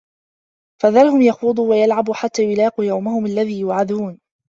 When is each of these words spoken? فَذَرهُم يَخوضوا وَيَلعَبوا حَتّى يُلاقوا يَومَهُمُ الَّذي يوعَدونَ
فَذَرهُم 0.81 1.21
يَخوضوا 1.21 1.69
وَيَلعَبوا 1.69 2.13
حَتّى 2.13 2.43
يُلاقوا 2.43 2.85
يَومَهُمُ 2.85 3.25
الَّذي 3.25 3.59
يوعَدونَ 3.59 4.19